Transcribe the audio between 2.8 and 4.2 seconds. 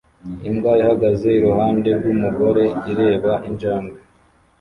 ireba injangwe